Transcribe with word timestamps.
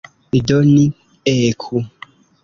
Do, 0.47 0.55
ni 0.69 0.85
eku! 1.33 1.75